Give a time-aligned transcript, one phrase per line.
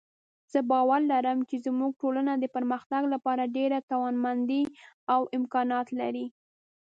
[0.51, 4.63] زه باور لرم چې زموږ ټولنه د پرمختګ لپاره ډېره توانمندۍ
[5.13, 6.25] او امکانات لري